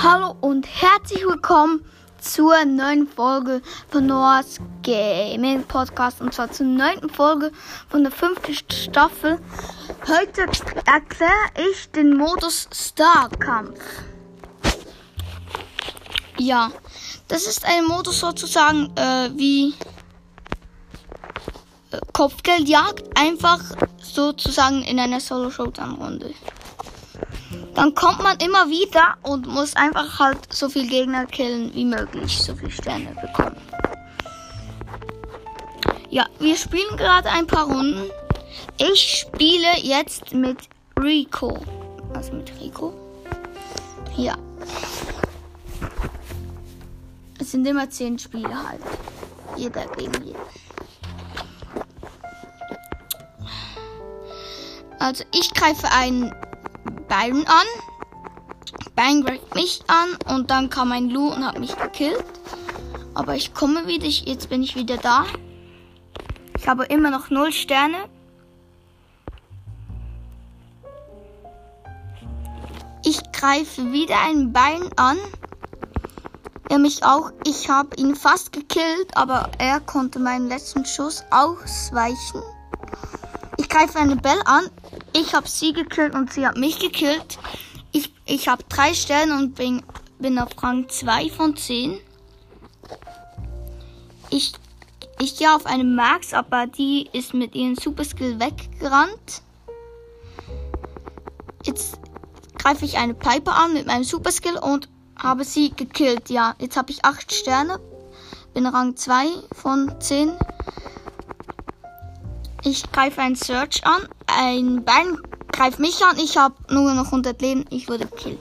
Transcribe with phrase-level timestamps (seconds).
[0.00, 1.84] Hallo und herzlich willkommen
[2.20, 7.50] zur neuen Folge von Noahs Gaming Podcast und zwar zur neunten Folge
[7.88, 9.40] von der fünften Staffel.
[10.06, 10.42] Heute
[10.86, 11.32] erkläre
[11.72, 13.80] ich den Modus Starkampf.
[16.38, 16.70] Ja,
[17.26, 19.74] das ist ein Modus sozusagen äh, wie
[21.90, 23.60] äh, Kopfgeldjagd, einfach
[24.00, 26.32] sozusagen in einer Solo-Showdown-Runde.
[27.78, 32.36] Dann kommt man immer wieder und muss einfach halt so viel Gegner killen wie möglich,
[32.36, 33.56] so viele Sterne bekommen.
[36.10, 38.10] Ja, wir spielen gerade ein paar Runden.
[38.78, 40.58] Ich spiele jetzt mit
[41.00, 41.56] Rico.
[42.14, 42.94] Also mit Rico.
[44.16, 44.36] Ja.
[47.38, 48.82] Es sind immer zehn Spiele halt.
[49.56, 50.40] Jeder gegen jeden.
[54.98, 56.34] Also ich greife einen
[57.08, 57.66] Byron an.
[58.94, 62.24] Byron greift mich an und dann kam ein Lou und hat mich gekillt.
[63.14, 65.24] Aber ich komme wieder, ich, jetzt bin ich wieder da.
[66.56, 67.96] Ich habe immer noch null Sterne.
[73.04, 75.16] Ich greife wieder einen Bein an.
[76.68, 77.32] Er mich auch.
[77.46, 82.42] Ich habe ihn fast gekillt, aber er konnte meinen letzten Schuss ausweichen.
[83.56, 84.68] Ich greife eine Bell an.
[85.12, 87.38] Ich habe sie gekillt und sie hat mich gekillt.
[87.92, 89.82] Ich, ich habe drei Sterne und bin,
[90.18, 91.98] bin auf Rang 2 von 10.
[94.30, 94.52] Ich,
[95.18, 99.42] ich gehe auf eine Max, aber die ist mit ihrem Superskill weggerannt.
[101.64, 101.98] Jetzt
[102.58, 106.30] greife ich eine Piper an mit meinem Superskill und habe sie gekillt.
[106.30, 107.80] Ja, jetzt habe ich 8 Sterne.
[108.54, 110.32] Bin Rang 2 von 10.
[112.64, 114.08] Ich greife einen Search an.
[114.28, 115.18] Ein Bein
[115.50, 116.18] greift mich an.
[116.18, 117.64] Ich habe nur noch 100 Leben.
[117.70, 118.40] Ich wurde gekillt.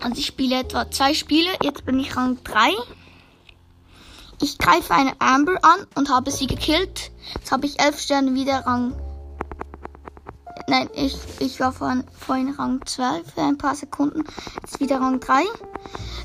[0.00, 1.50] Also ich spiele etwa zwei Spiele.
[1.62, 2.72] Jetzt bin ich Rang 3.
[4.40, 7.10] Ich greife eine Amber an und habe sie gekillt.
[7.34, 8.94] Jetzt habe ich 11 Sterne wieder Rang.
[10.68, 14.24] Nein, ich, ich war vorhin, vorhin Rang 2 für ein paar Sekunden.
[14.62, 15.42] Jetzt wieder Rang 3.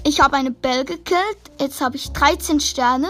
[0.03, 1.37] Ich habe eine Bell gekillt.
[1.59, 3.07] Jetzt habe ich 13 Sterne.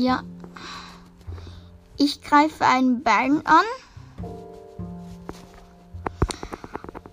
[0.00, 0.22] Ja.
[1.98, 3.66] Ich greife einen Bären an.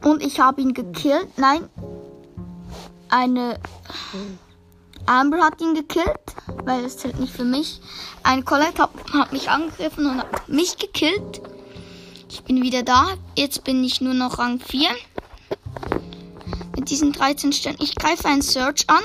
[0.01, 1.37] Und ich habe ihn gekillt.
[1.37, 1.67] Nein.
[3.09, 3.59] Eine
[5.05, 6.07] Amber hat ihn gekillt,
[6.63, 7.81] weil es zählt nicht für mich.
[8.23, 11.41] Eine Colette hat, hat mich angegriffen und hat mich gekillt.
[12.29, 13.07] Ich bin wieder da.
[13.35, 14.87] Jetzt bin ich nur noch Rang 4.
[16.77, 17.79] Mit diesen 13 Sternen.
[17.81, 19.03] Ich greife einen Search an.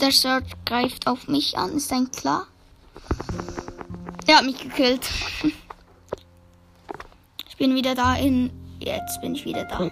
[0.00, 2.46] Der Search greift auf mich an, ist ein klar.
[4.26, 5.08] Er hat mich gekillt.
[7.48, 8.50] Ich bin wieder da in.
[8.78, 9.90] Jetzt bin ich wieder da.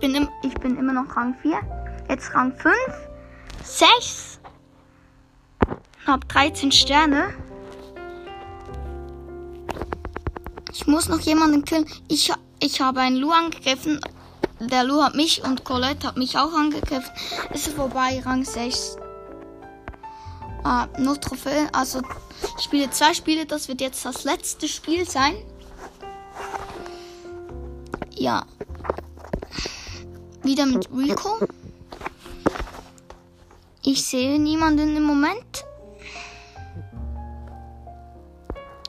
[0.00, 1.60] Bin im, ich bin immer noch Rang 4.
[2.08, 2.74] Jetzt Rang 5.
[3.62, 4.40] 6.
[6.08, 7.32] Hab 13 Sterne.
[10.72, 11.86] Ich muss noch jemanden killen.
[12.08, 14.00] Ich, ich habe einen Lu angegriffen,
[14.60, 17.10] der Lu hat mich und Colette hat mich auch angegriffen.
[17.52, 18.96] Ist vorbei, Rang 6.
[20.64, 21.68] Ah, nur Trophäen.
[21.72, 22.02] Also,
[22.58, 23.46] ich spiele zwei Spiele.
[23.46, 25.34] Das wird jetzt das letzte Spiel sein.
[28.14, 28.44] Ja.
[30.42, 31.38] Wieder mit Rico.
[33.82, 35.64] Ich sehe niemanden im Moment.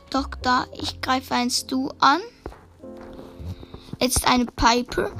[0.09, 2.19] Doch da, ich greife ein Stu an.
[3.99, 5.11] Jetzt eine Piper.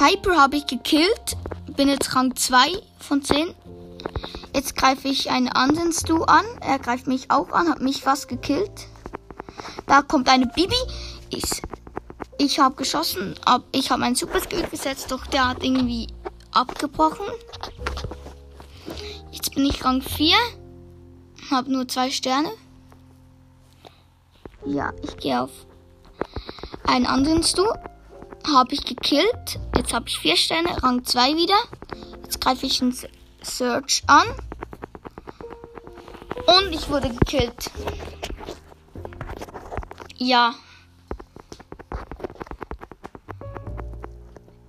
[0.00, 1.36] Piper habe ich gekillt.
[1.76, 3.54] Bin jetzt Rang 2 von 10.
[4.54, 6.46] Jetzt greife ich einen anderen Stu an.
[6.62, 8.88] Er greift mich auch an, hat mich fast gekillt.
[9.86, 10.74] Da kommt eine Bibi.
[11.28, 11.60] Ich,
[12.38, 16.06] ich habe geschossen, ab, ich habe meinen Superskill gesetzt, doch der hat irgendwie
[16.50, 17.26] abgebrochen.
[19.32, 20.34] Jetzt bin ich Rang 4.
[21.50, 22.50] Habe nur zwei Sterne.
[24.64, 25.50] Ja, ich gehe auf
[26.86, 27.66] einen anderen Stu
[28.46, 29.58] habe ich gekillt.
[29.76, 31.58] Jetzt habe ich vier Sterne, Rang 2 wieder.
[32.22, 32.96] Jetzt greife ich einen
[33.42, 34.26] Search an.
[36.46, 37.70] Und ich wurde gekillt.
[40.16, 40.54] Ja.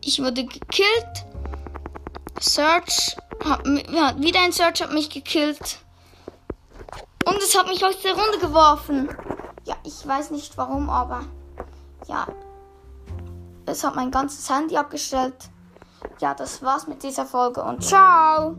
[0.02, 1.26] Ich wurde gekillt.
[2.40, 3.16] Search.
[3.44, 5.80] Hat, wieder ein Search hat mich gekillt.
[7.26, 9.10] Und es hat mich aus der Runde geworfen.
[9.66, 11.24] Ja, ich weiß nicht warum, aber
[12.08, 12.28] ja,
[13.72, 15.50] es hat mein ganzes Handy abgestellt.
[16.20, 18.56] Ja, das war's mit dieser Folge und ciao!